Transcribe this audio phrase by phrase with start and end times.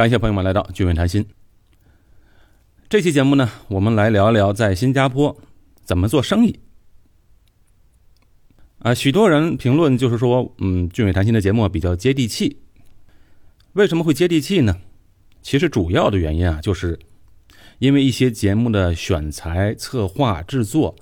[0.00, 1.26] 感谢朋友们来到聚美谈心。
[2.88, 5.36] 这期节目呢，我们来聊一聊在新加坡
[5.84, 6.58] 怎么做生意。
[8.78, 12.62] 啊，许多人评论就是说，嗯，聚美谈心的节目比较接地气。
[13.74, 14.74] 为什么会接地气呢？
[15.42, 16.98] 其实主要的原因啊，就是
[17.78, 20.96] 因为一些节目的选材、策划、制作，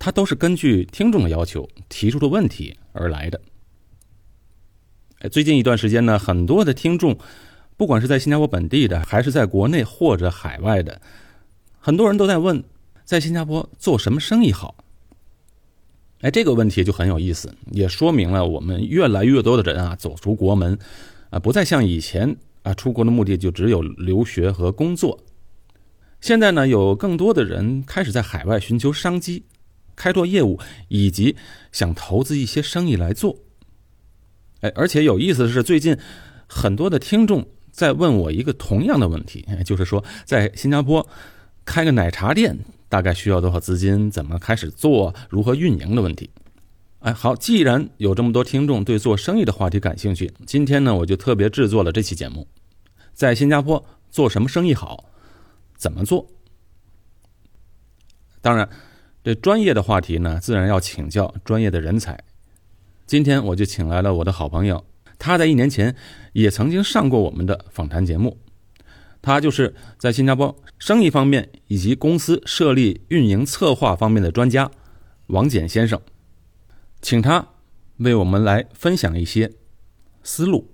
[0.00, 3.40] 它都是根据听众的要求提出的问题而来的。
[5.30, 7.16] 最近一段时间呢，很多的听众，
[7.80, 11.00] 不管是在新加坡本地的，还是在国内或者海外的，
[11.78, 12.62] 很多人都在问，
[13.06, 14.74] 在新加坡做什么生意好？
[16.20, 20.78] 哎，这个问题就很有意思，也说明了我们越来越多的人啊，走出国门，
[21.30, 25.18] 啊，不再像以前啊，出国的目的就只有留学和工作。
[26.20, 29.44] 现在呢，有更多的人开始在海外寻求商机，
[29.96, 31.34] 开拓业务，以及
[31.72, 33.38] 想投资一些生意来做。
[34.60, 35.96] 哎，而且有意思的是，最近
[36.46, 37.48] 很多的听众
[37.80, 41.08] 在问我一个同样的问题，就是说，在新加坡
[41.64, 42.58] 开个奶茶店。
[42.90, 44.10] 大概需要多少资金？
[44.10, 45.14] 怎么开始做？
[45.28, 46.28] 如何运营的问题？
[46.98, 52.48] 哎，好，既然有这么多听众对做生意的话题感兴趣，今天呢，我就特别制作了这期节目。
[53.14, 55.04] 在新加坡做什么生意好？
[55.76, 56.26] 怎么做？
[58.42, 58.68] 当然，
[59.22, 62.18] 这专业的话题呢，自然要请教专业的人才。
[63.06, 64.84] 今天我就请来了我的好朋友，
[65.20, 65.94] 他在一年前
[66.32, 68.38] 也曾经上过我们的访谈节目。
[69.22, 74.70] 他就是在新加坡生意方面以及公司设立、运营、策划方面的专家，
[75.26, 76.00] 王简先生，
[77.02, 77.46] 请他
[77.98, 79.52] 为我们来分享一些
[80.22, 80.70] 思路。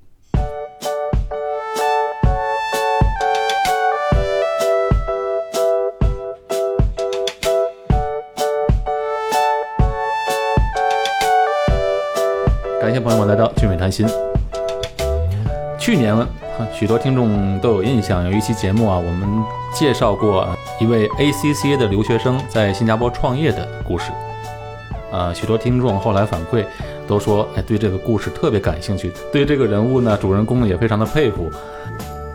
[12.81, 14.07] 感谢朋友们来到聚美谈心。
[15.87, 16.13] 去年。
[16.75, 19.29] 许多听众都有印象，有一期节目啊，我们
[19.73, 20.49] 介绍过
[20.81, 24.11] 一位 ACCA 的留学生在新加坡创业的故事。
[25.13, 26.65] 啊，许多听众后来反馈
[27.07, 31.49] 都说，哎，对这个故事特别感兴趣，对这个人物呢，主人公也非常的佩服。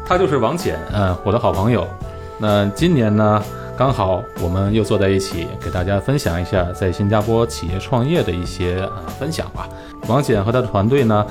[0.06, 1.86] 他就是王简，嗯，我的好朋友。
[2.38, 3.44] 那今年呢，
[3.76, 9.68] 刚好我们又坐在一起，给大家分享一下在新加坡企业创业的一些呃分享吧。
[10.08, 11.26] 王简和他的团队呢，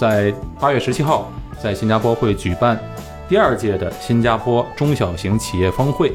[0.00, 1.30] 在八月十七号。
[1.62, 2.80] 在新加坡会举办
[3.28, 6.10] 第二届的新加坡中小型企业峰会，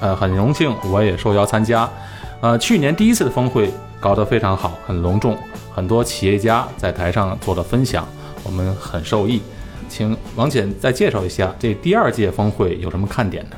[0.00, 1.88] 呃，很荣幸我也受邀参加。
[2.40, 5.38] 呃，去年第一次的峰会搞得非常好，很隆重，
[5.72, 8.04] 很多企业家在台上做了分享，
[8.42, 9.40] 我们很受益。
[9.88, 13.56] 请王简再介绍一下这第二届峰会有什么看点呢？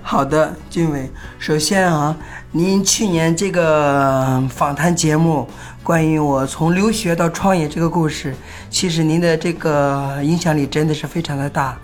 [0.00, 2.16] 好的，俊伟，首先啊，
[2.50, 5.46] 您去年这个访谈节目。
[5.82, 8.34] 关于我从留学到创业这个故事，
[8.76, 11.74] 其实您的这个影响力真的是非常的大。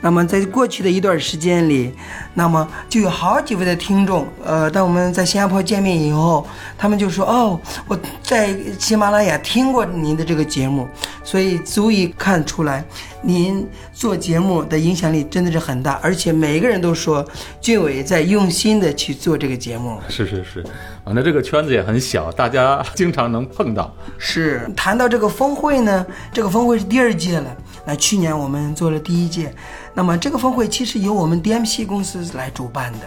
[0.00, 1.92] 那么在过去的一段时间里，
[2.34, 6.44] 那么就有好几位的听众，呃，当我们在新加坡见面以后，
[6.76, 10.88] 他们就说：“哦，我在喜马拉雅听过您的这个节目。”
[11.22, 12.82] 所以足以看出来，
[13.22, 17.24] 您做节目的影响力真的是很大，而且每个人都说
[17.60, 20.00] 俊伟在用心的去做这个节目。
[20.08, 20.64] 是是是，
[21.04, 23.94] 反正这个圈子也很小，大家经常能碰到。
[24.16, 27.54] 是谈到这个峰会呢，这这个峰会是第二届了。
[27.84, 29.54] 那去年我们做了第一届，
[29.92, 33.00] 那么这个峰会其实由我们 DMC 公司来主办的。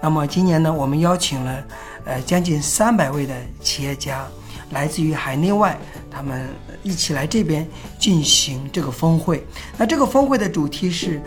[0.00, 1.64] 那么今年呢，我们邀请了
[2.04, 4.26] 呃将近三百位的企业家，
[4.70, 5.78] 来自于海内外，
[6.10, 6.48] 他们
[6.82, 7.64] 一起来这边
[8.00, 9.46] 进行这个峰会。
[9.78, 11.22] 那这个峰会的主题是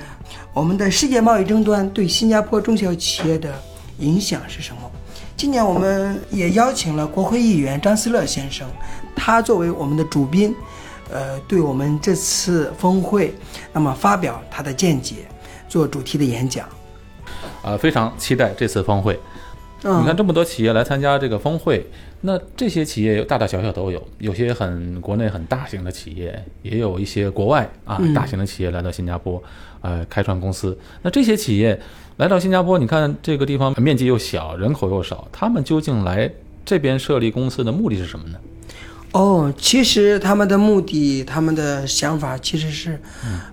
[0.54, 3.50] 我们的世界贸易争端对新加坡中小企业的
[4.00, 4.92] 影响是什么？
[5.38, 8.68] 今年我们也邀请了国会议员张思乐先生，
[9.16, 10.54] 他作为我们的主宾。
[11.12, 13.34] 呃，对我们这次峰会，
[13.72, 15.18] 那么发表他的见解，
[15.70, 16.68] 做主题的演讲，
[17.64, 19.20] 呃，非常期待这次峰会。
[19.84, 21.86] 你看这么多企业来参加这个峰会，
[22.22, 29.40] 那这些企业大大小小都有，有些很国内很大型的企业，也有一些国外啊大型的企业来到新加坡，
[29.82, 30.76] 呃，开创公司。
[31.04, 31.80] 那这些企业
[32.18, 36.28] 来到新加坡，你看这个地方面积又小，人口又少，他们究竟来
[36.66, 38.40] 这边设立公司的目的是什么呢？
[39.16, 43.00] 哦，其实他们的目的，他们的想法其实是，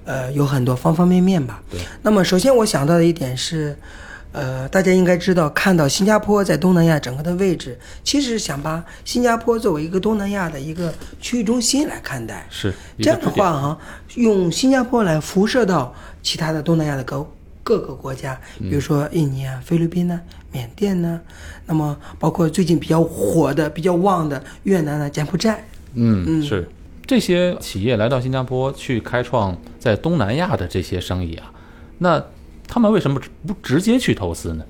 [0.04, 1.62] 呃，有很多方方面面吧。
[1.70, 1.78] 对。
[2.02, 3.76] 那么，首先我想到的一点是，
[4.32, 12.44] 呃，大家应该知道，看到新加坡在东南亚整个的位置，其实想把新加坡作为一个东南亚的一个区域中心来看待。
[12.50, 12.74] 是。
[12.98, 13.78] 这样的话哈，
[14.16, 15.94] 用新加坡来辐射到
[16.24, 17.24] 其他的东南亚的各
[17.62, 20.20] 各个国家，比如说印尼啊、菲律宾呢。
[20.52, 21.20] 缅甸呢，
[21.66, 25.64] 那么包括最近比较火的、比较旺的越南呢、柬埔寨，
[25.94, 26.42] 嗯嗯。
[26.42, 26.68] 是，
[27.06, 31.50] 这些企业来到新加坡去开创在东南亚的这些生意啊，
[31.98, 32.22] 那
[32.68, 34.64] 他们为什么不直接去投资呢？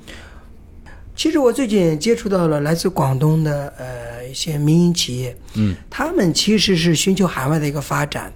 [1.15, 8.33] 其实我最近接触到了来自广东的呃一些民营企业，嗯，他们其实是寻求海外的一个发展，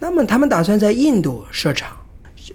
[0.00, 1.96] 那么他们打算在印度设厂，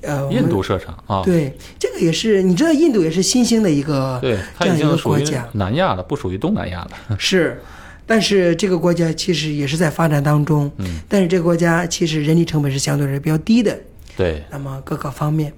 [0.01, 6.92] 呃，印度设厂啊，对这个也是你知道，印度也是新兴的一个对，它这样一个国家，南亚了，不属于东南亚了。
[7.18, 7.62] 是，
[8.06, 13.77] 但是这个国家其实也是在发展当中，嗯，但是这个国家其实人力成本是相对来说比较低的，
[14.15, 15.51] 对，那么各个方面，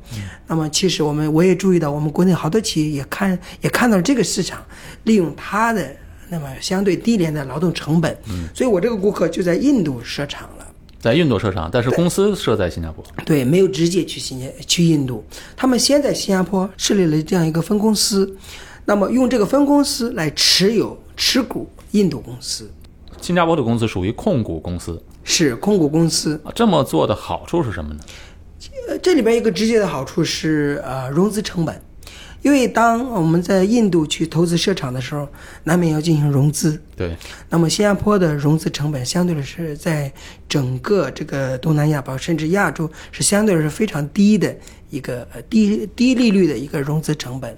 [0.47, 4.63] 那么其实我们我也注意到，我们国内好多企业也看也看到了这个市场，
[5.03, 5.85] 利用它的
[6.29, 10.56] 那么相对低廉的劳动成本，嗯，所以我这个顾客就在印度设厂了。
[11.07, 13.01] 在印度设厂，但是公司设在新加坡。
[13.25, 15.23] 对，没有直接去新加去印度，
[15.55, 18.35] 他们先在新加坡设立了这样一个分公司，
[18.83, 22.69] 那么用这个分公司来持有持股印度公司，
[23.21, 26.37] 新加坡的公司属于控股公司是控股公司。
[26.43, 27.99] 啊，这么做的好处是什么呢？
[28.89, 31.81] 呃，这里边一个直接的好处是呃融资成本，
[32.41, 35.27] 因为当我们在印度去投资设厂的时候，
[35.63, 36.79] 难免要进行融资。
[36.95, 37.15] 对，
[37.49, 40.11] 那么新加坡的融资成本相对的是在
[40.47, 44.55] 整个这个东南亚包甚至亚洲是相对来说非常低的
[44.89, 47.55] 一个呃低低利率的一个融资成本，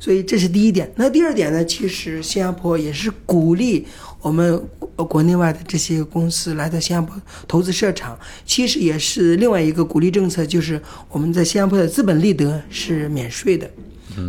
[0.00, 0.90] 所以这是第一点。
[0.96, 3.86] 那第二点呢，其实新加坡也是鼓励
[4.20, 4.60] 我们
[4.96, 7.14] 国国内外的这些公司来到新加坡
[7.46, 10.80] 投资设厂，其实也是另外一个鼓励政策，就是
[11.10, 13.70] 我们在新加坡的资本利得是免税的。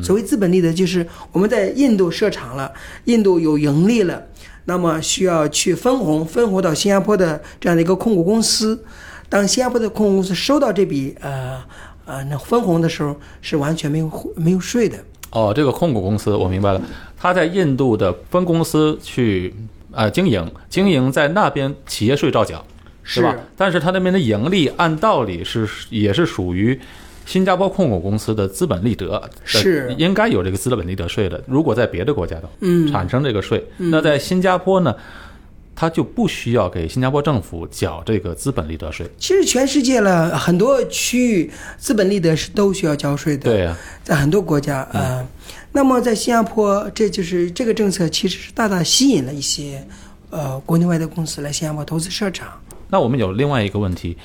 [0.03, 2.71] 所谓资本利得，就是我们在印度设厂了，
[3.05, 4.21] 印度有盈利了，
[4.65, 8.83] 那么需要去分红，分红到新加坡的这样的一个控股公司。
[9.29, 11.61] 当新加坡的控股公司收到这笔呃
[12.05, 14.97] 呃那分红的时候，是完全没有没有税的。
[15.31, 16.81] 哦，这个控股公司我明白了，
[17.17, 19.53] 他在印度的分公司去
[19.91, 22.65] 呃经营，经营在那边企业税照缴，
[23.03, 23.35] 是吧？
[23.57, 26.79] 但是他那边的盈利按道理是也是属于
[27.27, 31.43] 新加坡控股公司的资本利得，是应该有这个资本利得税的。
[31.45, 34.95] 如果在别的国家的嗯产生这个税，那在新加坡呢，
[35.75, 39.05] 他就不需要给新加坡政府缴这个资本利得税。
[39.17, 43.43] 其实全世界了很多区域资本利得是都需要交税的。
[43.51, 45.27] 对呀、在很多国家，呃，
[45.73, 49.85] 那么在新加坡，这就是这个政策其实是大大吸引了一些
[50.29, 52.47] 呃国内外的公司来新加坡投资设厂。
[52.89, 54.17] 那我们有另外一个问题，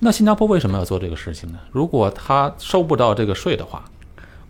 [0.00, 1.58] 那新加坡为什么要做这个事情呢？
[1.72, 3.84] 如果他收不到这个税的话，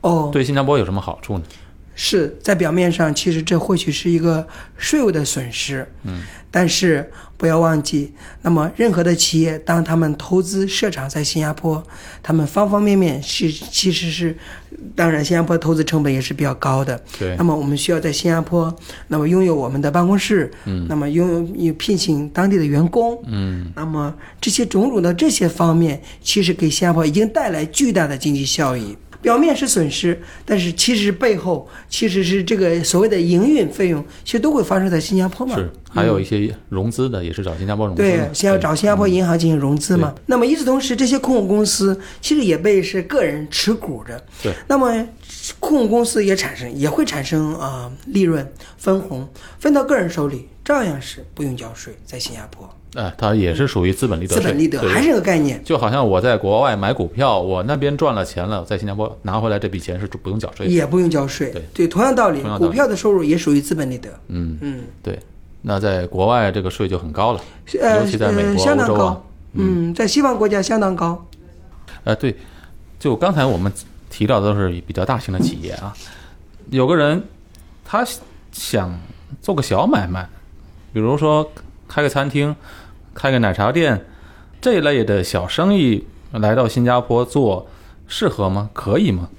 [0.03, 1.45] 哦，对新加坡有什么好处呢？
[2.00, 4.47] 是在表面上，其实这或许是一个
[4.77, 8.12] 税务的损失，嗯，但是不要忘记，
[8.43, 11.83] 那么任何的企业当他们投资设厂在新加坡，
[12.23, 14.37] 他们方方面面是其实是，
[14.95, 17.35] 当然新加坡投资成本也是比较高的，对。
[17.37, 18.73] 那么我们需要在新加坡，
[19.09, 28.97] 那么拥有我们的办公室，嗯，那么拥有有聘请当地的员工，嗯，那么这些种种的这些方面，其实给新加坡已经带来巨大的经济效益。
[29.20, 35.56] 表面是损失，但是其实背后其实是这个所谓的营运费用，其实都会发生在新加坡嘛。
[35.56, 38.03] 是，还有一些融资的也是找新加坡融资。
[38.03, 40.15] 对，先要找新加坡银行进行融资嘛。
[40.26, 44.25] 那么与此同时，这些控股公司其实也被是个人持股着。
[44.43, 44.53] 对。
[44.69, 45.06] 那么
[45.59, 49.29] 控股公司也产生也会产生啊、呃利润分红
[49.59, 54.43] 分到个人手里，照样是不用交税，在新加坡哎，它也是属于资本利得税。
[54.43, 55.62] 资本利得对还是个概念。
[55.62, 60.73] 就好像我在国外买股票，我那边赚了钱了，在新加坡拿回来这笔钱是不用缴税的。
[60.73, 61.54] 也不用交税。
[61.75, 64.09] 对同样道理同样，道理股票的收入也属于资本利得。
[64.28, 65.18] 嗯，嗯，对。
[65.61, 67.40] 那在国外这个税就很高了，
[67.80, 69.23] 呃尤其在美呃国、相当高欧洲啊。。
[69.54, 71.26] 嗯，在西方国家相当高。
[72.04, 72.35] 呃，对，
[72.99, 73.71] 就刚才我们
[74.09, 75.92] 提到的都是比较大型的企业啊，
[76.71, 77.23] 有个人
[77.85, 78.07] 他
[78.52, 78.99] 想
[79.42, 80.28] 做个小买卖，
[80.92, 81.50] 比如说
[81.88, 82.54] 开个餐厅、
[83.14, 84.07] 开个奶茶店
[84.61, 87.66] 这一类的小生意，来到新加坡做
[88.07, 88.71] 适合吗？
[88.73, 89.30] 可以吗？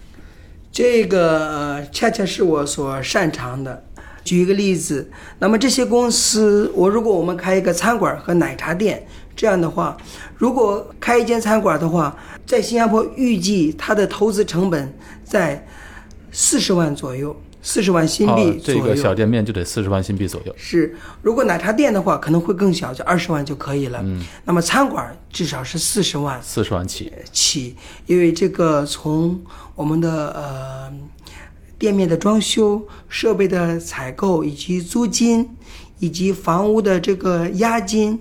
[0.72, 3.84] 这个，恰恰是我所擅长的。
[4.24, 9.98] 举一个例子，那么这些公司，我如果我们开一个餐馆和奶茶店，这样的话，
[10.36, 12.15] 如果开一间餐馆的话，
[12.46, 15.65] 在新加坡预计它的投资成本在
[16.32, 18.82] 四十万左右，四十万新哦币，左右。
[18.82, 20.54] 这个小店面就得四十万新币左右。
[20.58, 24.00] 是，如果奶茶店的话，可能会更小，就二十万就可以了。
[24.04, 27.75] 嗯，那么餐馆至少是四十万四十万起，起，
[28.06, 29.39] 因为这个从
[29.75, 30.92] 我们的呃
[31.78, 35.50] 店面的装修、设备的采购以及租金，
[36.00, 38.20] 以及房屋的这个押金，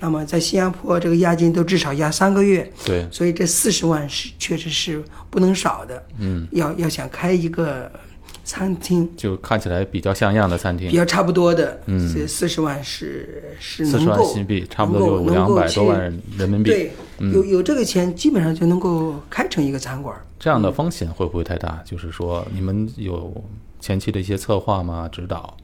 [0.00, 6.06] 那么在新加坡这个押金都至少押三个月，对，所以这四十万是确实是不能少的。
[6.18, 7.90] 嗯，要要想开一个
[8.48, 16.00] 餐厅，就看起来比较像样的餐厅，比较差不多的，嗯这四十万是是四十万新币，差不多有两百多万
[16.38, 16.70] 人民币。
[16.70, 16.92] 对，
[17.30, 20.18] 有有这个钱，基本上就能够开成一个餐馆。
[20.38, 21.82] 这样的风险会不会太大？
[21.84, 23.44] 就是说，你们有
[23.80, 25.06] 前期的一些策划吗？
[25.12, 25.54] 指导？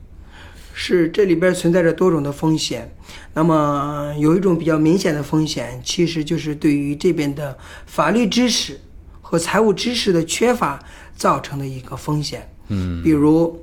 [0.75, 2.95] 是这里边存在着多种的风险。
[3.33, 8.79] 那么有一种比较明显的风险，其实就是对于这边的法律知识
[9.23, 10.79] 和财务知识的缺乏
[11.17, 12.47] 造成的一个风险。
[12.69, 13.59] 嗯，比如，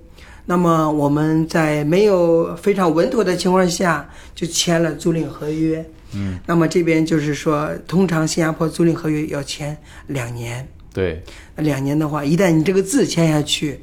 [0.46, 5.86] 那么我们在没有非常稳妥的情况下就签了租赁合约。
[6.14, 9.78] 嗯，那么这边就是说，通常新加坡租赁合约要签
[10.08, 10.68] 两年。
[10.94, 11.24] 对，
[11.56, 13.80] 那两年的话，一旦你这个字签下去，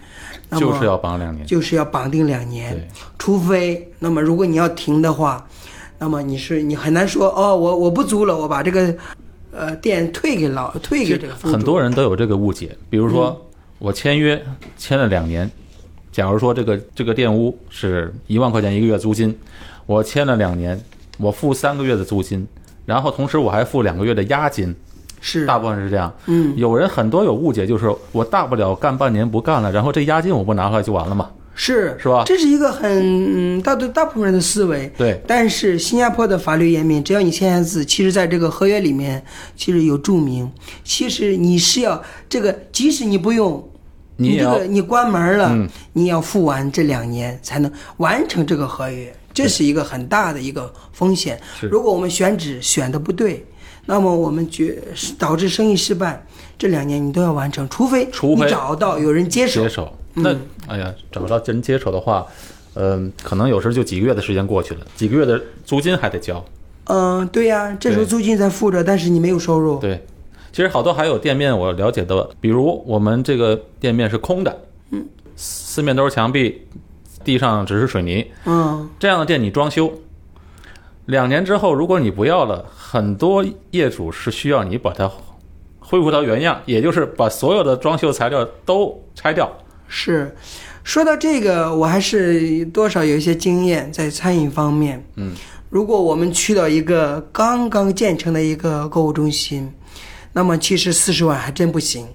[0.50, 1.46] 那么就是要绑两年。
[1.46, 2.74] 就是要绑定两年。
[2.74, 2.86] 对，
[3.18, 5.48] 除非那么如果你要停的话，
[5.98, 8.94] 那么你是你很难说哦，我我不租了，我把这个
[9.50, 13.47] 呃店退给老退给这个很多人都有这个误解，比如说、
[13.78, 14.42] 我签约
[14.76, 15.50] 签了两年，
[16.10, 19.36] 假如说这个这个店屋是一万块钱一个月租金，
[19.86, 20.80] 我签了两年，
[21.18, 22.46] 我付三个月的租金，
[22.84, 24.74] 然后同时我还付两个月的押金，
[25.20, 26.12] 是大部分是这样。
[26.26, 31.30] 嗯有人很多有误解，就是我大不了干半年不干了，然后这押金我不拿回来就完了嘛？
[31.60, 32.88] 是是吧这是一个很
[33.56, 34.88] 嗯大多大部分人的思维。
[34.96, 39.20] 对，但是新加坡的法律严明，只要你签下字，其实在这个合约里面
[39.56, 40.48] 其实有注明，
[40.84, 43.68] 其实你是要这个，即使你不用，
[44.18, 51.40] 你这个你关门了，嗯你要付完这两年才能完成这个合约，这是一个很大的一个风险。
[51.60, 53.44] 是如果我们选址选的不对，
[53.84, 54.78] 那么我们觉
[55.18, 56.24] 导致生意失败，
[56.56, 59.68] 这两年你都要完成，除非除非你找到有人接手接。
[59.68, 59.92] 手。
[60.14, 60.34] 那
[60.66, 62.26] 哎呀，找不到人接手的话，
[62.74, 66.44] 嗯、可能有时候就几个月的时间过去了，几个月的租金还得交。
[66.84, 69.78] 嗯，对呀、这时候租金在付着，但是你没有收入。
[69.78, 70.04] 对，
[70.52, 74.58] 其实好多还有店面我了解的，比如我们这个店面是空的，
[74.90, 75.04] 嗯，
[75.36, 76.62] 四面都是墙壁，
[77.22, 79.92] 地上只是水泥，嗯，这样的店你装修，
[81.06, 85.10] 两年之后如果你不要了，很多业主是需要你把它
[85.78, 89.50] 恢复到原样，也就是把所有的装修材料都拆掉。
[89.88, 90.34] 是。
[90.84, 95.04] 说到这个，我还是多少有一些经验在餐饮方面。
[95.16, 95.32] 嗯，
[95.68, 99.70] 如果我们去到一个刚刚建成的一个购物中心，
[100.32, 102.06] 那么其实四十万还真不行，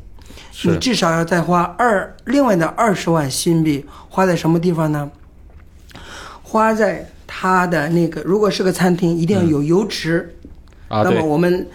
[0.64, 5.12] 你至少要再花二另外的二十万新币花在什么地方呢？
[6.42, 10.36] 花在它的那个，如果是个餐厅，一定要有油池，
[10.88, 11.68] 啊，那么，我们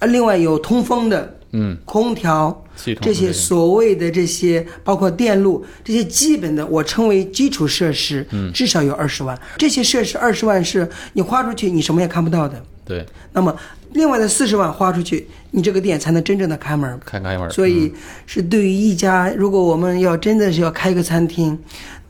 [0.00, 2.61] 呃另外有通风的嗯，空调，
[3.00, 9.38] 这些所谓的这些，包括电路这些基本的，我称为基础设施，嗯至少有二十万。
[9.58, 12.62] 这些设施二十万是你花出去，你什么也看不到的。
[12.84, 13.54] 对，那么
[13.92, 17.00] 另外的四十万花出去，你这个店才能真正的开门。
[17.04, 17.48] 开开门。
[17.50, 17.92] 所以
[18.26, 21.56] 是对于一家，如果我们要真的是要开一个餐厅，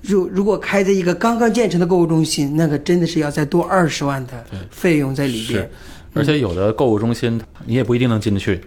[0.01, 5.71] 如如果开在一个刚刚建成的购物中心，那个真的是要再多二十万的费用在里边是。，
[6.15, 8.61] 而且有的购物中心你也不一定能进得去，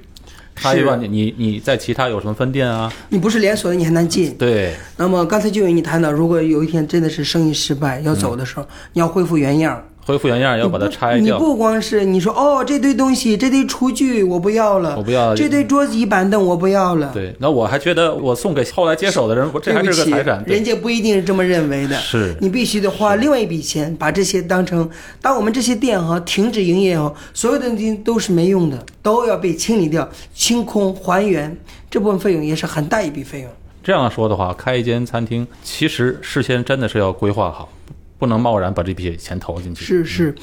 [0.55, 2.91] 他一般你你你在其他有什么分店啊？
[3.09, 4.33] 你不是连锁的，你还难进。
[4.35, 11.37] 对，那么刚才就有你谈到，如果有一天真的是生意失败要走的时候，你要恢复原样，恢复原样要把它拆掉。
[11.37, 17.11] 你不光是你说哦，这堆东西，这堆厨具我不要了，我不要这堆桌子椅板凳我不要了。
[17.11, 20.43] 对，那我还觉得我送给后来接手的人，我这还是个财产。
[20.43, 21.97] 对人家不一定是这么认为的。
[21.97, 24.87] 是你必须得花另外一笔钱，把这些当成，
[25.21, 31.57] 当我们这些店哈停止营业后，所有的东西都是没用的，都要被清理掉、清空、还原，
[31.89, 33.49] 这部分费用也是很大一笔费用。
[33.83, 37.69] 这样说的话，开一间餐厅，其实事先真的是要规划好，
[38.17, 39.83] 不能贸然把这笔钱投进去。
[39.83, 40.35] 是是，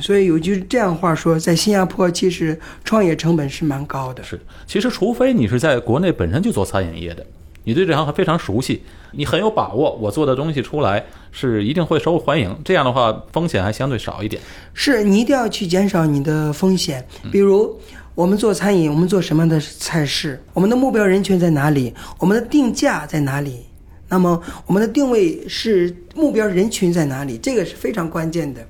[0.00, 4.22] 所以有句这样话说，在新加坡其实创业成本是蛮高的。
[4.22, 7.24] 是，其实除非你是在国内本身就做餐饮业的，
[7.64, 8.82] 你对这行非常熟悉，
[9.12, 12.56] 你很有把握，我做的东西出来是一定会受欢迎。
[12.64, 14.40] 这样的话，风险还相对少一点。
[14.74, 17.78] 是你一定要去减少你的风险，嗯比如。
[18.12, 20.38] 我们做餐饮，我们做什么样的菜式？
[20.52, 21.94] 我们的目标人群在哪里？
[22.18, 23.60] 我们的定价在哪里？
[24.10, 27.38] 那么我们的定位是目标人群在哪里？
[27.38, 28.60] 这个是非常关键的。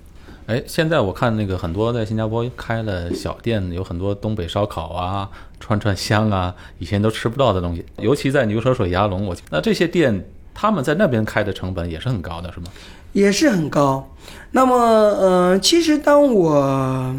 [0.46, 5.28] 哎，现在我看那个很多在新加坡开了小店，有很多东北烧烤啊、
[5.58, 7.84] 串串香啊，以前都吃不到的东西。
[7.98, 12.66] 尤其在牛车水鸭龙，我那这些店他们在那边开的成本也是很高的，是吗？
[13.12, 14.08] 也是很高。
[14.50, 17.16] 那么，呃，其实当我呃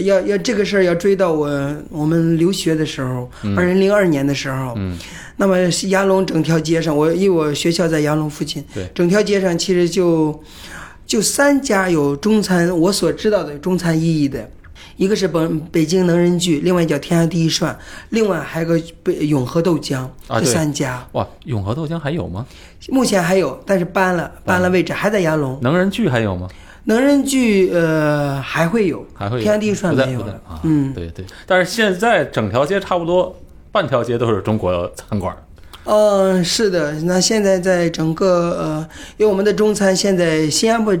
[0.00, 1.48] 要要这个事儿要追到我
[1.90, 4.98] 我们留学的时候，二零零二年的时候，嗯，
[5.36, 5.56] 那么
[5.88, 10.42] 杨龙整条街上，我因为我学校在杨龙附近，对整条街上其实就
[11.06, 14.50] 就三家有中餐，我所知道的中餐意义的，
[14.96, 17.76] 一个是本北京能人聚，另外叫天下第一涮，
[18.10, 22.44] 另外还有个北永和豆浆，这三家哇，永和豆浆还有吗？
[22.88, 25.58] 目前还有，但是搬了，搬了位置，还在杨龙。
[25.62, 26.48] 能人聚还有吗？
[26.86, 31.24] 能人聚呃还会有，还会有天下第一涮不在没有了啊，嗯，对对。
[31.44, 33.36] 但是现在整条街差不多
[33.70, 35.36] 半条街都是中国餐馆，
[35.86, 40.96] 嗯，是的，那现在在整个呃，因为我们的中餐现在新加坡，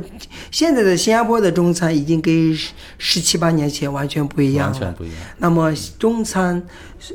[0.50, 4.72] 现在的新加坡的中餐已经跟十十七八年前完全不一样了。
[4.72, 5.16] 完全不一样。
[5.38, 6.62] 那么中餐，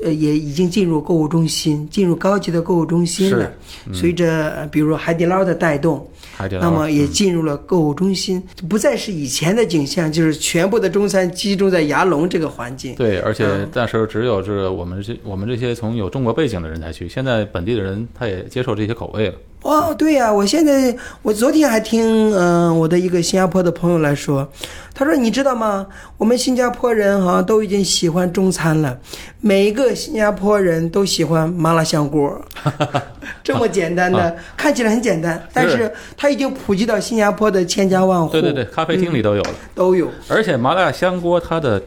[0.04, 3.50] 呃，也已经进入购物中心，进入高级的购物中心了。
[3.94, 12.96] 随着呃比如海底捞的带动，海底捞，那么也进入了购物中心，不再是以前的景象，就是全部的中餐集中在牙龙这个环境。
[12.96, 19.36] 对，而且嗯但是只有是我们这我们这些从有中国背景的人才去，现在本地的人他也接受这些口味了。
[19.64, 24.52] 哦，对呀、我现在我昨天还听嗯、呃我的一个新加坡的朋友来说，
[24.92, 25.86] 他说你知道吗？
[26.18, 28.98] 我们新加坡人好像都已经喜欢中餐了，
[29.40, 32.42] 每一个新加坡人都喜欢麻辣香锅，
[33.44, 39.50] 这么简单的，看起来很简单，但是它已经普及到新加坡的千家万户，对对对，咖啡厅里都有了。
[39.76, 41.80] 都有，而且麻辣香锅它的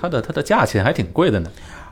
[0.00, 1.50] 它的它的价钱还挺贵的呢，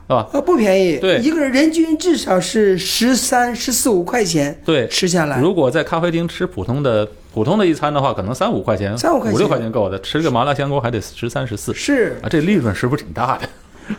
[0.08, 0.28] 是吧？
[0.32, 9.98] 呃，不便宜，对一个人人均至少是十三、十四五块钱，对，吃下来，如果在咖啡厅吃普通的普通的一餐的话，可能三五块钱，三五块钱五六块钱够的。
[10.00, 13.48] 吃个麻辣香锅还得十三十四是，啊，这利润是不是挺大的？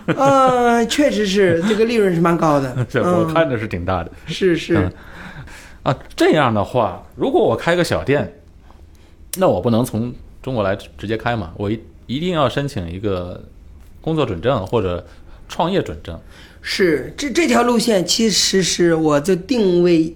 [0.17, 4.77] 呃，确实是这个利润是蛮高的， 这我嗯，看着是挺大的是是。
[4.77, 4.91] 嗯
[5.83, 5.97] 啊。
[6.15, 8.33] 这样的话，如果我开个小店，
[9.37, 13.43] 那我不能从中国来直接开嘛，我一一定要申请一个
[14.01, 15.05] 工作准证或者
[15.47, 16.19] 创业准证。
[16.61, 20.13] 是这这条路线，其实是我就定位，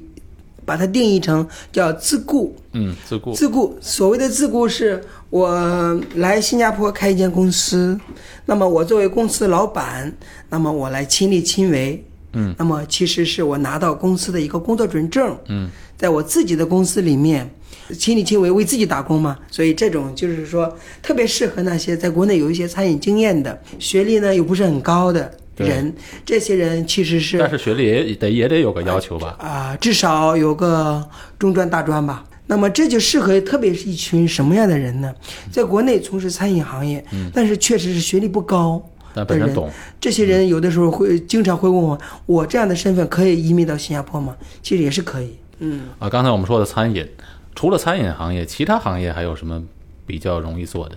[0.66, 2.54] 把它定义成叫自雇。
[2.74, 3.34] 嗯，自雇。
[3.34, 7.98] 自雇，所谓的自雇是我来新加坡开一间公司，
[8.46, 10.14] 那么我作为公司老板，
[10.50, 12.04] 那么我来亲力亲为。
[12.34, 15.38] 嗯，那么其实是我拿到公司的一个工作准证。
[15.48, 17.50] 嗯，在我自己的公司里面，
[17.94, 19.38] 亲力亲为，为自己打工嘛。
[19.50, 25.94] 所以这种就是说，特别适合那些在国内有一些餐饮经验的，学历呢又不是很高的人。
[26.26, 29.36] 这些人其实是但是学历也得也得有个要求吧？
[29.40, 32.24] 啊、至少有个中专、大专吧。
[32.48, 35.14] 那么这就适合，特别是一群什么样的人呢？
[35.50, 38.77] 在国内从事餐饮行业，但是确实是学历不高
[39.14, 39.27] 的人。
[39.27, 39.70] 但本人懂。
[40.01, 44.36] 这些人有的时候会经常会问我，我这样的身份可以移民到新加坡吗？
[44.62, 45.36] 其实也是可以。
[45.60, 47.08] 嗯，啊，刚才我们说的餐饮，
[47.53, 49.61] 除了餐饮行业，其他行业还有什么
[50.05, 50.96] 比较容易做的？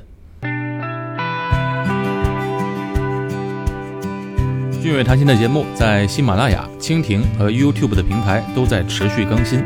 [4.82, 9.64] 俊伟谈心的节目在喜马拉雅、蜻蜓和 YouTube 的平台都在持续更新。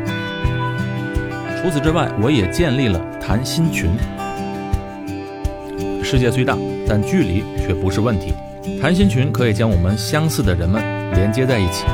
[1.61, 3.91] 除此之外，我也建立了谈心群。
[6.01, 8.33] 世界虽大，但距离却不是问题。
[8.81, 10.81] 谈心群可以将我们相似的人们
[11.13, 11.85] 连接在一起。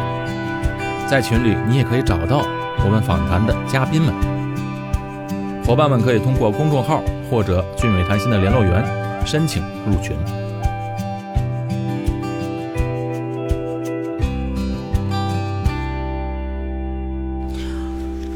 [1.08, 2.46] 在群里，你也可以找到
[2.84, 4.35] 我们访谈的嘉宾们。
[5.66, 8.86] 伙伴们可以通过公众号或者俊伟谈心的联络员
[9.26, 10.16] 申请入群。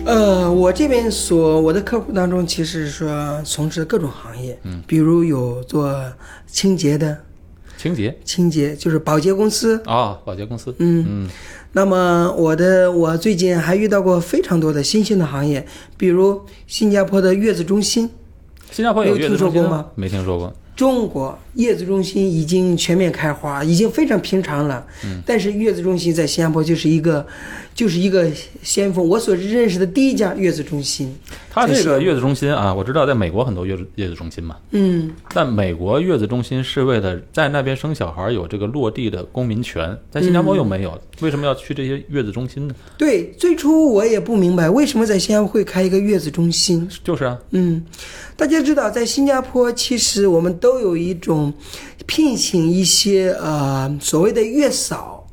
[0.05, 5.95] 呃，我这边所我的客户当中，其实说从事各种行业，嗯，比如有做
[6.47, 7.15] 清洁的，
[7.81, 10.75] 清洁清洁就是保洁公司，啊，保洁公司。
[10.79, 11.29] 嗯嗯
[11.71, 15.65] 那么我的我最近还遇到过非常多的新兴的行业，
[15.95, 18.09] 比如新加坡的月子中心，
[18.69, 19.85] 新加坡有有月子中心听说过吗？
[19.95, 20.53] 没听说过。
[20.75, 24.85] 中国月子中心已经全面开花，已经非常平常了。
[25.05, 27.25] 嗯，但是月子中心在新加坡就是一个，
[27.79, 28.29] 就是一个
[28.61, 29.07] 先锋。
[29.07, 31.15] 我所认识的第一家月子中心，
[31.49, 42.75] 它这个月子中心啊，我知道在美国很多月子月子中心嘛，嗯，但美国月子中心是为了在那边生小孩有这个落地的公民权，在新加坡又没有，为什么要去这些月子中心呢？
[42.97, 46.85] 对，最初我也不明白为什么在新加坡会开一个月子中心。
[47.01, 47.81] 就是啊，嗯，
[48.35, 51.53] 大家知道，在新加坡，其实我们都有一种
[52.05, 55.25] 聘请一些呃所谓的月嫂，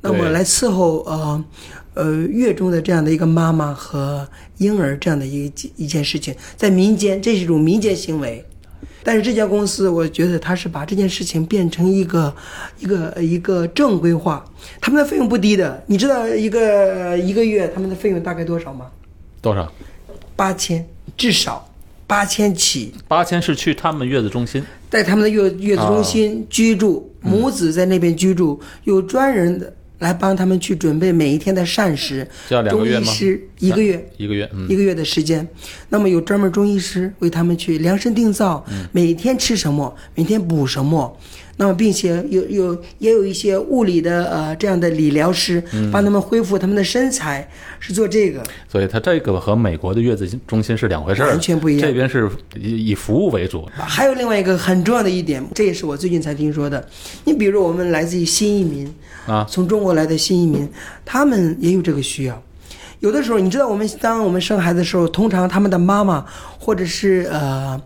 [0.00, 1.44] 那么来伺候呃
[1.98, 4.26] 呃月中的这样的一个妈妈和
[4.58, 8.44] 婴儿这样的一一件事情，在民间这是一种民间行为。
[9.02, 12.32] 但是这家公司，我觉得它是把这件事情变成一个
[12.78, 14.44] 一个一个正规化，
[14.80, 15.82] 他们的费用不低的。
[15.86, 18.86] 你知道一个一个月他们的费用大概多少吗？
[19.40, 19.72] 多少？
[20.36, 21.68] 八千，至少
[22.06, 22.94] 八千起。
[23.08, 32.26] 八千是去他们月子中心，在他们的月月子中心居住，母子在那边居住，有专人的来帮他们去准备每一天的膳食。
[32.48, 35.46] 这要两个月吗中医师一个月，一个月，嗯一，个月的时间。
[35.88, 41.18] 那么有专门中医师为他们去量身定造，每天吃什么，每天补什么。
[41.58, 47.46] 那么并且有有也有一些物理的呃这样的理疗师帮他们恢复他们的身材，
[47.80, 48.42] 是做这个。
[48.68, 56.82] 所以它这个和美国的月子中心是两回事儿，完全不一样这边是以以服务为主，还有另外一个很重要的一点，这也是我最近才听说的。
[57.24, 58.88] 你比如我们来自于新移民
[59.26, 60.68] 啊从中国来的新移民，
[61.04, 62.40] 他们也有这个需要。
[63.00, 66.24] 有的时候，你知道，我们当我们生孩子的时候，通常他们的妈妈
[66.58, 67.80] 或者是呃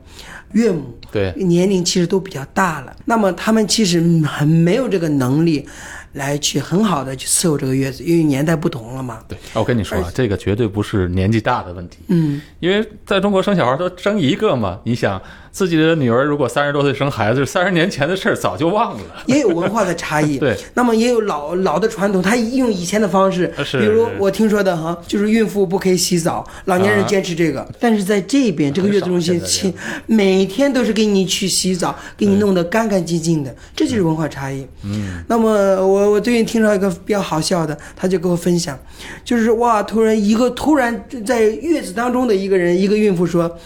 [0.53, 5.67] 岳母，对年龄其实都比较大了，那么他们其实很没有这个能力
[6.12, 9.21] 来去很好的去伺候这个月子，因为年代不同了嘛。
[9.29, 14.79] 对，我跟你说啊，这个绝对不是年纪大的问题，嗯，因为在中国生小孩都生一个嘛。
[14.85, 15.21] 你想
[15.53, 19.01] 自己的女儿如果三十多岁生孩子，三十年前的事儿早就忘了。
[19.27, 29.73] 也有文化的差异， 对，那么也有老老的传统，他用以前的方式，是比如我听说的哈，就是孕妇不可以洗澡，老年人坚持这个，但是在这边这个月子中心，
[30.07, 34.67] 每天都是给你去洗澡，给你弄得干干净净的，这就是文化差异。
[34.85, 35.51] 嗯，那么
[35.87, 38.79] 我我最近听到一个比较好笑的，他就跟我分享，
[39.23, 43.59] 就是哇，突然一个突然在月子当中的一个人，一个孕妇说，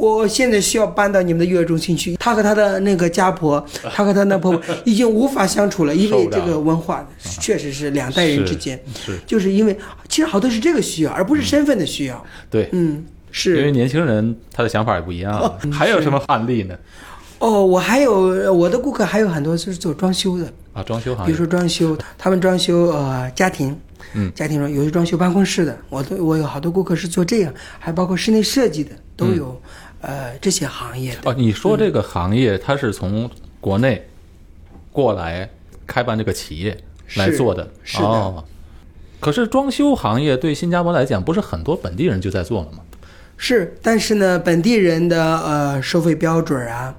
[0.00, 9.76] 我现在需要搬到你们的育儿中心去，他和他的那个家婆， 他和他的婆婆已经无法相处了，因为这个文化确实是两代人之间，是就是因为
[10.08, 12.24] 其实好多是这个需要，而不是身份的需要。
[12.48, 13.58] 对，嗯，是。
[13.58, 15.30] 因为年轻人他的想法也不一样。
[15.70, 16.74] 还有什么案例呢？
[17.38, 21.26] 哦，我还有我的顾客还有很多是做装修的，啊，装修行业。
[21.26, 23.74] 比如说装修，他们装修呃家庭，
[24.12, 29.58] 嗯，家庭装有些装修办公室的，我都我有好多顾客是做这样，还包括室内设计的都有，
[30.00, 31.30] 呃这些行业的。
[31.30, 34.08] 哦，你说这个行业它是从国内
[34.92, 35.48] 过来
[35.86, 36.76] 开办这个企业
[37.16, 38.44] 来做的，是的哦。
[39.18, 42.78] 可是装修行业对新加坡来讲，不是很多本地人就在做了吗？
[43.36, 46.94] 是，但是呢，本地人的呃收费标准啊，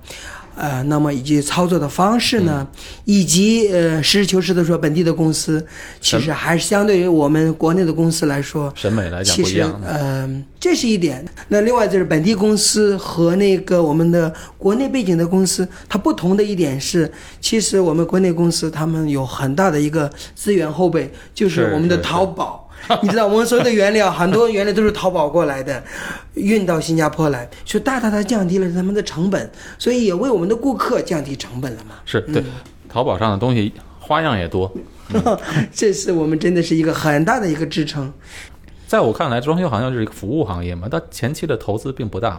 [0.62, 2.67] 呃，那么以及操作的方式呢，
[3.06, 5.65] 以及呃实事求是的说，本地的公司
[6.00, 9.82] 其实还是相对于我们国内的公司来说，审美来讲其实不一样。
[9.84, 11.26] 呃，这是一点。
[11.47, 22.61] 那另外就是本地公司和那个我们的国内背景的公司，它不同的一点是，其实我们国内公司他们有很大的一个资源后备，就是是我们的是淘宝。
[23.02, 25.84] 你知道，我们所有的原料，很多原料都是淘宝过来的，
[26.34, 31.96] 运到新加坡来，就大大的降低了他们的成本，所以也为我们的顾客降低成本了嘛。
[32.06, 32.44] 是对，
[32.89, 34.72] 淘宝上的东西花样也多。
[35.72, 38.12] 这是我们真的是一个很大的一个支撑。
[38.88, 42.38] 在我看来，装修行业是一个服务行业嘛，它前期的投资并不大，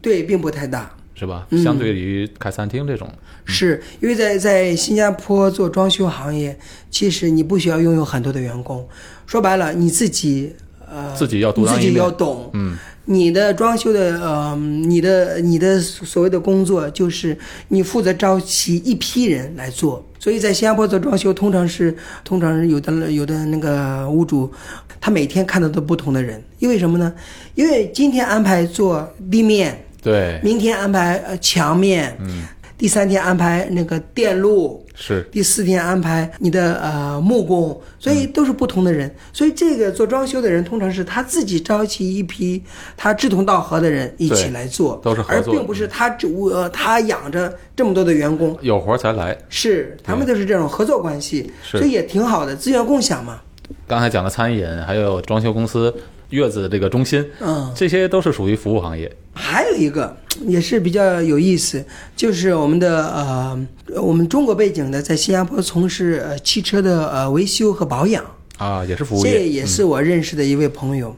[0.00, 0.90] 对，并不太大。
[1.14, 1.46] 是吧？
[1.50, 3.08] 嗯相对于开餐厅这种，
[3.44, 6.58] 是因为在在新加坡做装修行业，
[6.90, 8.88] 其实你不需要拥有很多的员工，
[9.32, 10.54] 说白了你自己
[10.86, 17.34] 呃自己要独你自己当一面要懂，嗯，你的装修的呃你的你的所谓的工作就是
[17.68, 24.52] 你负责招齐一批人来做，所以在新加坡做装修通常是通常是有的有的那个屋主，
[25.00, 27.10] 他每天看到都不同的人，因为什么呢？
[27.54, 29.82] 因为今天安排做地面。
[30.02, 32.42] 对，明天安排呃墙面，嗯，
[32.76, 39.12] 第三天安排那个电路，是第四天安排你的呃木工，所以都是不同的人。
[39.32, 42.62] 所以这个做装修的人，通常是他自己召集一批
[42.96, 48.56] 他志同道合的人一起来做，都是合作而并不是他只呃他养着这么多的员工。
[48.60, 49.36] 有活才来。
[49.48, 53.40] 是，他们都是这种合作关系，所以也挺好的，资源共享嘛。
[53.88, 55.94] 刚才讲的餐饮，还有装修公司、
[56.32, 59.10] 月子这个中心，嗯，这些都是属于服务行业。
[59.34, 60.16] 还有一个
[60.46, 61.84] 也是比较有意思，
[62.16, 63.66] 就是我们的呃，
[64.00, 68.24] 我们中国背景的在新加坡从事呃汽车的呃维修和保养，
[68.56, 69.30] 啊，也是服务这。
[69.48, 71.14] 也是我认识的一位朋友。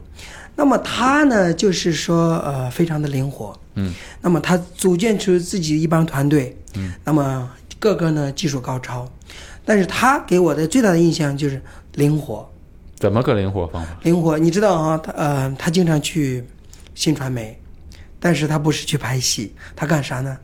[0.57, 7.49] 那么他呢，就是说呃，非常的灵活，嗯，那么他组建出自己一帮团队，嗯，那么
[7.79, 9.05] 个个呢技术高超，
[9.65, 11.61] 但是他给我的最大的印象就是
[11.95, 12.49] 灵活，
[12.97, 13.89] 怎么个灵活方法？
[14.03, 16.43] 灵活，你知道啊，他呃，他经常去
[16.93, 17.59] 新传媒，
[18.19, 20.37] 但是他不是去拍戏，他干啥呢？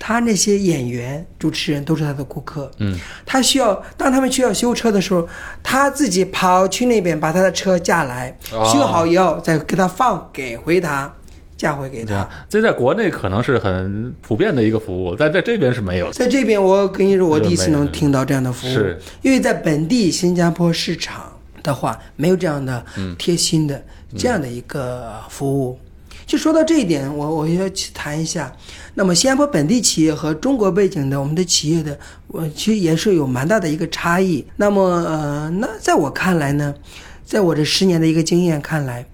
[0.00, 2.96] 他那些演员、主持人都是他的顾客，嗯，
[3.26, 5.28] 他需要当他们需要修车的时候，
[5.60, 11.12] 他自己跑去那边把他的车架来，哦修好以后再给他放给回他，
[11.56, 16.12] 嫁回给他这在国内可能是很普遍的一个服务，但在这边是没有。
[16.12, 21.32] 在这边，我跟你说，我第一次能听到这样的服务，是因为在本地新加坡市场
[21.68, 23.84] 的话，没有这样的嗯贴心的、
[24.16, 25.78] 这样的一个服务。
[26.26, 28.52] 就说到这一点，我我要去谈一下。
[28.94, 34.44] 那么，新加坡本地企业和中国背景的我们的企业的，我其实也是有蛮大的一个差异。
[34.56, 36.74] 那么，呃，那在我看来呢，
[37.24, 39.04] 在我这十年的一个经验看来，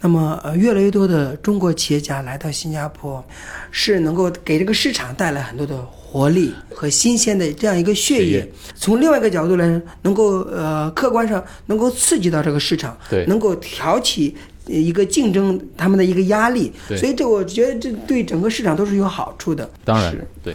[0.00, 3.22] 那么呃，越来越多的中国企业家来到新加坡，
[3.70, 5.76] 是能够给这个市场带来很多的
[6.12, 8.46] 活力和新鲜的这样一个血液。
[8.74, 16.70] 从另外一个角度来，能够呃客观上能够刺激到这个市场，对能够挑起呃一个竞争他们的一个压力。
[16.86, 19.68] 所以这我觉得这对整个市场都是有好处的。
[19.86, 20.54] 当然对。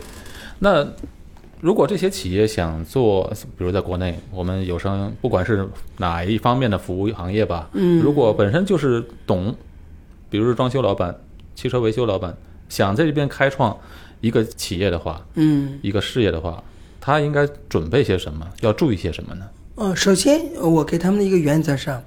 [0.59, 0.87] 那
[1.59, 5.67] 如果这些企业想做，比如在国内，我们有声不管是
[5.97, 9.55] 哪一方面的服务行业吧，嗯如果本身就是懂，
[10.29, 11.15] 比如说装修老板、
[11.55, 12.37] 汽车维修老板，
[12.69, 13.75] 想在这边开创
[14.21, 15.79] 一个企业的话，嗯。
[15.81, 16.63] 一个事业的话，
[16.99, 18.47] 他应该准备些什么？
[18.61, 19.45] 要注意些什么呢？
[19.75, 22.03] 呃，首先我给他们的一个原则上，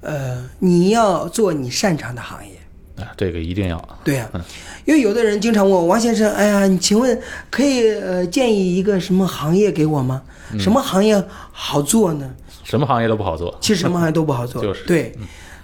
[0.00, 2.54] 呃，你要做你擅长的行业。
[3.02, 3.98] 啊，这个一定要。
[4.04, 4.40] 对呀、嗯
[4.86, 7.16] 因为有的人经常问我王先生，哎呀，你请问
[7.48, 10.22] 可以呃建议一个什么行业给我吗？
[10.52, 12.28] 嗯什么行业好做呢？
[12.64, 13.56] 什么行业都不好做。
[13.60, 15.14] 其实什么行业都不好做， 就是对。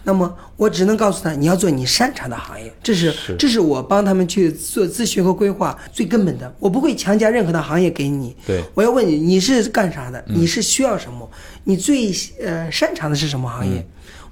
[0.07, 3.35] 那么我只能告诉他，你要做你擅长的行业，这是是。
[3.37, 6.55] 这是我帮他们去做咨询和规划最根本的。
[6.61, 8.63] 我不会强加任何的行业给你，对。
[8.73, 11.29] 我要问你你是干啥的，你是需要什么，
[11.65, 13.85] 你最呃擅长的是什么行业？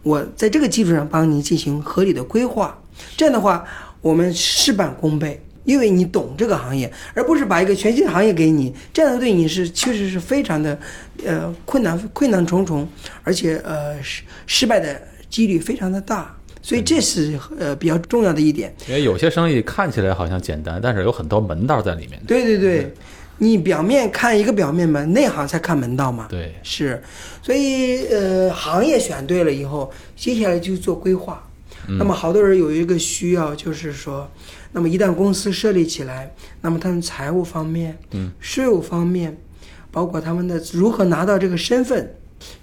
[0.04, 2.80] 我在这个基础上帮你进行合理的规划，
[3.16, 3.64] 这样的话
[4.00, 5.40] 我们事半功倍。
[5.64, 10.78] 因为你懂这个行业，而不是把一个全新的行业给你，这样对你是确实是非常的，
[11.24, 12.86] 呃，困难困难重重，
[13.22, 18.74] 而且呃失失败的几率非常的大，所以这是呃比较重要的一点。
[18.88, 22.20] 因为有些生意看起来好像简单，但是有很多门道在里面。
[22.26, 22.94] 对对对，
[23.38, 26.26] 你表面看一个表面门，内行才看门道嘛。
[26.30, 27.02] 对，是，
[27.42, 31.42] 所以呃，行业选对了以后，接下来就做规划。
[31.86, 34.26] 那么好多人有一个需要，就是说，
[34.72, 36.32] 那么一旦公司设立起来，
[36.62, 39.36] 那么他们财务方面、嗯，税务方面，
[39.90, 42.14] 包括他们的如何拿到这个身份，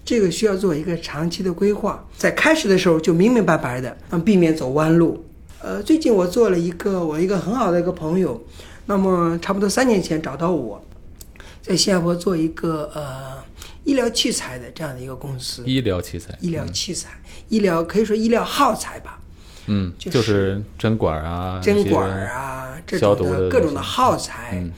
[0.04, 2.06] 这个需要做一个长期的规划。
[2.18, 5.26] 在开始的时候就明明白白的，嗯，避免走弯路。
[5.62, 8.44] 呃，最近我做了一个我一个很好的一个朋友，
[8.88, 10.84] 那么差不多三年前找到我，
[11.62, 13.44] 在新加坡做一个呃
[13.84, 17.10] 医疗器材的这样的一个公司，医疗器材，医疗器材，
[17.50, 19.20] 医疗可以说医疗耗材吧，
[19.68, 24.72] 嗯，就就是针管啊，针管啊这种的各种的耗材，嗯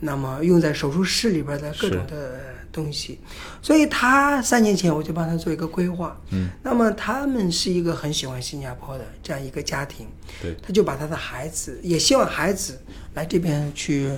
[0.00, 2.38] 那么用在手术室里边的各种的
[2.76, 3.18] 东西，
[3.62, 10.06] 所以他三年前我就帮他做一个规划，嗯，那么他们是一个很喜欢新加坡的这样一个家庭，
[10.42, 12.78] 对，他就把他的孩子，也希望孩子
[13.14, 14.08] 来这边去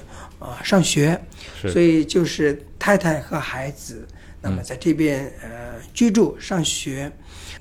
[0.41, 1.19] 啊、呃上学，
[1.63, 1.71] 是。
[1.71, 4.05] 所以就是太太和孩子，
[4.43, 7.11] 那么在这边、呃居住上学，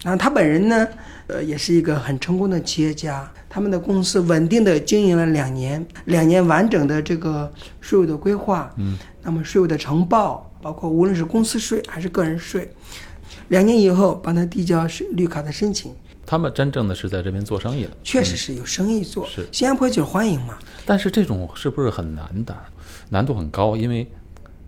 [0.03, 0.87] 然后他本人呢，
[1.27, 12.71] 呃也是一个很成功的企业家，他们的公司稳定的经营了两年，两年完整的这个税务的规划，嗯，那么税务的呈报，包括无论是公司税还是个人税，
[13.49, 15.93] 两年以后帮他递交是绿卡的申请。
[16.25, 17.91] 他们真正的是在这边做生意的。
[18.03, 20.57] 确实是有生意做，是新加坡就是欢迎嘛。
[20.85, 22.55] 但是这种是不是很难的？
[23.09, 24.05] 难度很高，因为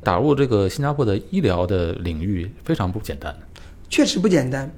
[0.01, 3.35] 打入这个新加坡的医疗的领域非常不简单。
[3.89, 4.71] 确实不简单，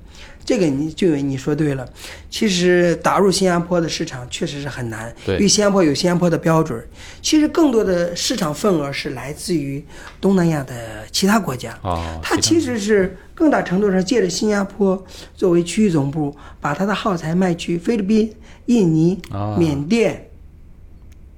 [0.44, 1.88] 这个你就你说对了。
[2.30, 6.82] 其实打入新加坡的市场确实是很难，对因为新加坡有新加坡的标准。
[7.22, 9.84] 其实更多的市场份额是来自于
[10.20, 11.78] 东南亚的其他国家。
[11.84, 18.34] 哦，它其实是更大程度上借着新加坡作为区域总部，把它的耗材卖去菲律宾、
[18.66, 20.30] 印尼、啊缅甸，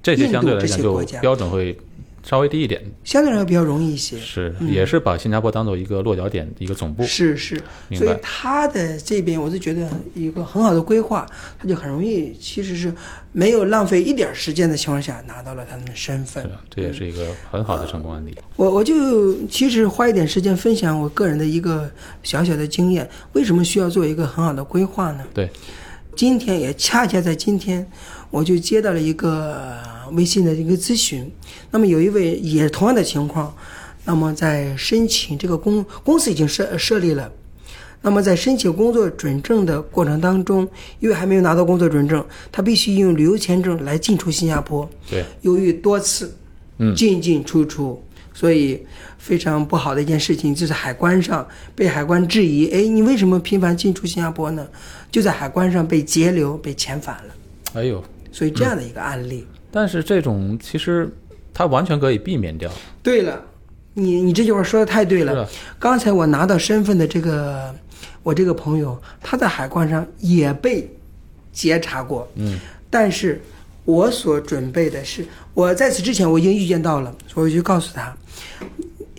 [0.02, 1.76] 这些相对来印度这讲就些国家标准会
[2.24, 4.18] 稍微低一点，相对来说比较容易一些。
[4.18, 7.04] 是也是把新加坡当做一个落脚点一个总部。
[7.04, 7.54] 是是，
[7.88, 11.26] 明白所以他的这边我就觉得一个很好的规划，
[11.58, 12.92] 他就很容易，其实是
[13.32, 16.50] 没有浪费一点时间的情况下拿到了他们的身份？
[16.74, 18.34] 这也是一个很好的成功案例。
[18.56, 21.90] 我我就其实花一点时间分享我个人的一个
[22.22, 25.24] 小小的经验，为什么需要做一个很好的规划呢？
[25.34, 25.50] 对，
[26.16, 27.86] 今天也恰恰在今天，
[28.30, 31.30] 我就接到了一个呃微信的一个咨询。
[31.70, 33.54] 那么有一位也同样的情况，
[34.04, 37.30] 那么在申请这个公公司已经设设立了，
[38.02, 40.68] 那么在申请工作准证的过程当中，
[41.00, 44.88] 因为还没有拿到工作准证，他必须用旅游签证来进出新加坡。
[45.08, 46.36] 对，由于多次
[46.78, 48.02] 嗯进进出出，
[48.34, 48.80] 所以
[49.18, 54.66] 非常不好的一件事情，就是海关上被海关质疑，哎，你为什么频繁进出新加坡呢？
[55.10, 57.34] 就在海关上被截留、被遣返了。
[57.74, 59.46] 哎呦，所以这样的一个案例。
[59.74, 61.12] 但是这种其实
[61.52, 62.70] 它完全可以避免掉。
[63.02, 63.42] 对了，
[63.92, 65.48] 你你这句话说的太对了。
[65.80, 67.74] 刚才我拿到身份的这个
[68.22, 70.88] 我这个朋友，他在海关上也被
[71.52, 72.56] 截查过，嗯，
[72.88, 73.42] 但是
[73.84, 78.16] 我所准备的是，我在此之前我已经预见到了，所以我就告诉他，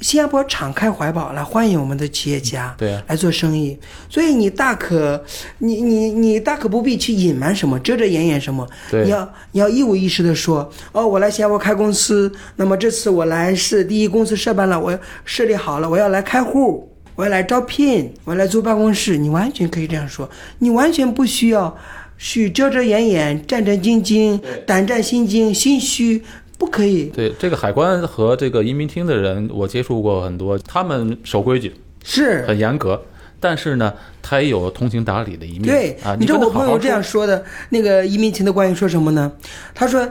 [0.06, 3.04] 新加坡敞开怀抱来欢迎我们的企业家，对啊。
[3.08, 3.76] 来做生意，
[4.08, 5.20] 所以你大可，
[5.58, 9.04] 你你你大可不必去隐瞒什么，遮遮掩掩什么，对。
[9.04, 16.88] 你要你要一五一十的说，哦，我来新加坡开公司，那么这次我来是第一公司设办了，我设立好了，我要来开户。
[17.16, 21.76] 我要来招聘，我要来租办公室，你完全可以这样说，你完全不需要
[22.16, 26.22] 去遮遮掩掩、战战兢兢、胆战心惊、心虚，
[26.58, 27.06] 不可以。
[27.06, 33.02] 对这个海关和这个移民厅的人，我接触过很多，他们守规矩，是，很严格，
[33.40, 35.64] 但是呢，他也有通情达理的一面。
[35.64, 39.32] 对啊，你知道我朋友这样说的，那个移民厅的官员说什么呢？
[39.74, 40.08] 他说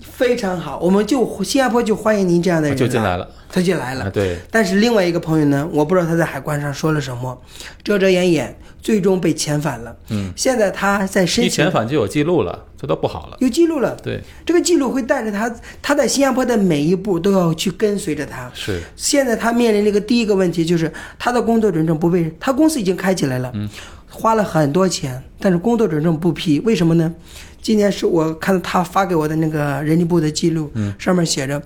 [0.00, 4.04] 非常好，我们就新加坡就欢迎您这样的人就进来了，他就来了。
[4.04, 7.38] 啊，对，但是另外一个朋友呢，我不知道他在海关上说了什么，
[7.82, 9.96] 遮遮掩掩，最终被遣返了。
[10.08, 13.36] 嗯，现在他在申一请遣返就有记录了，这都不好了。
[13.40, 18.50] 有记录了，对，这个记录会带着他，他在新加坡的每一步都要去跟随着他。
[18.54, 23.68] 是，现在他面临这个第一个问题就是他的工作准证不被他公司已经开起来了，嗯
[24.12, 27.14] 花了很多钱，但是工作准证不批，为什么呢？
[27.62, 31.62] 今年是我看到他发给我的那个人力部的记录，嗯上面写着：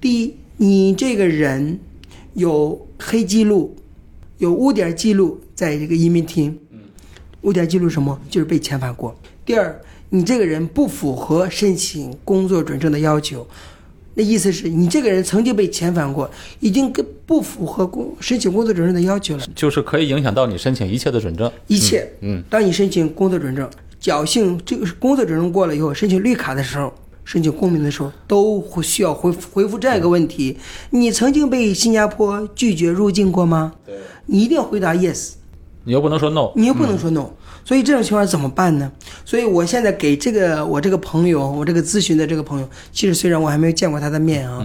[0.00, 1.78] 第一，你这个人
[2.34, 3.76] 有黑记录，
[4.38, 6.58] 有污点记录，在这个移民厅，
[7.42, 8.18] 污点记录什么？
[8.28, 9.16] 就是被遣返过。
[9.44, 13.46] 第二，你这个人不符合申请工作准证的要求，
[14.14, 19.46] 那意思是你这个人曾经被遣返过，已经跟不符合工申请工作准证的要求了。
[19.54, 21.48] 就是可以影响到你申请一切的准证。
[21.68, 23.70] 一切，嗯，当你申请工作准证，
[24.00, 26.92] 侥幸这个工作准证过了以后，申请绿卡的时候，
[27.24, 30.58] 申请公民的时候，都会需要回回复这样一个问题：
[30.90, 33.74] 你曾经被新加坡拒绝入境过吗？
[33.86, 33.94] 对，
[34.26, 35.34] 你一定要回答 yes。
[35.84, 36.50] 你又不能说 no。
[36.54, 37.30] 你又不能说 no，、
[37.64, 38.90] 所以这种情况怎么办呢？
[39.24, 44.64] 所以我现在给这个我这个朋友，我这个咨询的这个朋友，其实虽然我还没有见过他的面啊，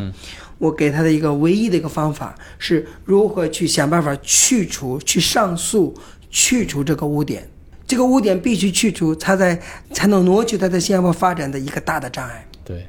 [0.58, 5.96] 我给他的一个唯一的一个方法是如何去想办法去除、去上诉、
[6.30, 7.50] 去除这个污点。
[7.86, 9.58] 这个污点必须去除，他在
[9.94, 12.46] 才能挪去他在新加坡发展的一个大的障碍。
[12.66, 12.86] 对，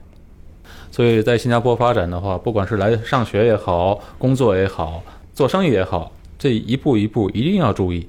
[0.91, 8.09] 所以在新加坡发展的话，不管是来上学也好，工作也好，做生意也好，这一步一步一定要注意。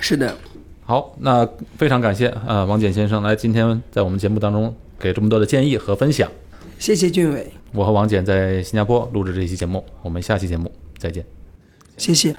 [0.00, 0.36] 是的，
[0.84, 6.30] 好，那非常感谢啊、呃王简先生来今天在我们节目当中给这么多的建议和分享。
[6.78, 11.24] 谢谢俊伟，我和王简在新加坡录制这期节目，我们下期节目再见。
[11.96, 12.34] 谢谢。